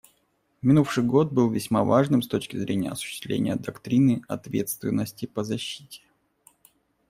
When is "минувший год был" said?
0.63-1.51